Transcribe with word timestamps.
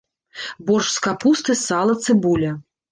Боршч 0.69 0.91
з 0.95 1.03
капусты, 1.09 1.59
сала, 1.67 2.01
цыбуля. 2.09 2.59